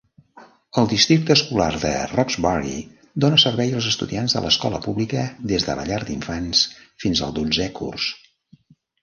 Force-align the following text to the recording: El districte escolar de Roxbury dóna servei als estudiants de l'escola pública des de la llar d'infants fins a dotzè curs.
El 0.81 0.87
districte 0.91 1.33
escolar 1.39 1.67
de 1.83 1.91
Roxbury 2.11 2.77
dóna 3.25 3.39
servei 3.43 3.75
als 3.81 3.91
estudiants 3.91 4.35
de 4.39 4.43
l'escola 4.47 4.81
pública 4.87 5.27
des 5.53 5.67
de 5.69 5.77
la 5.83 5.87
llar 5.93 6.01
d'infants 6.09 6.65
fins 7.07 7.23
a 7.23 7.31
dotzè 7.39 7.71
curs. 7.79 8.11